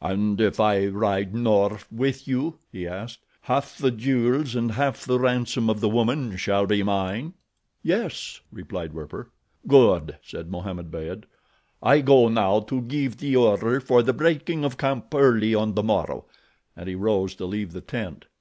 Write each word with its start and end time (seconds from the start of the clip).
"And 0.00 0.40
if 0.40 0.60
I 0.60 0.86
ride 0.86 1.34
north 1.34 1.90
with 1.90 2.28
you," 2.28 2.58
he 2.70 2.86
asked, 2.86 3.18
"half 3.40 3.76
the 3.76 3.90
jewels 3.90 4.54
and 4.54 4.70
half 4.70 5.04
the 5.04 5.18
ransom 5.18 5.68
of 5.68 5.80
the 5.80 5.88
woman 5.88 6.36
shall 6.36 6.64
be 6.64 6.84
mine?" 6.84 7.34
"Yes," 7.82 8.40
replied 8.52 8.92
Werper. 8.92 9.32
"Good," 9.66 10.16
said 10.22 10.48
Mohammed 10.48 10.92
Beyd. 10.92 11.24
"I 11.82 12.02
go 12.02 12.28
now 12.28 12.60
to 12.60 12.82
give 12.82 13.16
the 13.16 13.34
order 13.34 13.80
for 13.80 14.00
the 14.04 14.12
breaking 14.12 14.64
of 14.64 14.78
camp 14.78 15.08
early 15.12 15.56
on 15.56 15.74
the 15.74 15.82
morrow," 15.82 16.26
and 16.76 16.88
he 16.88 16.94
rose 16.94 17.34
to 17.34 17.44
leave 17.44 17.72
the 17.72 17.80
tent. 17.80 18.26